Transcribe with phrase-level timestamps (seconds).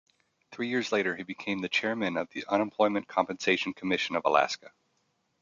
[0.51, 4.71] Three years later he became the chairman of the Unemployment Compensation Commission of Alaska.